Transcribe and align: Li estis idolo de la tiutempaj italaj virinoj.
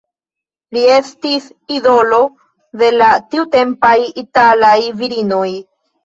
Li 0.75 0.83
estis 0.91 1.43
idolo 1.73 2.21
de 2.81 2.89
la 2.95 3.09
tiutempaj 3.33 3.93
italaj 4.23 4.73
virinoj. 5.03 5.43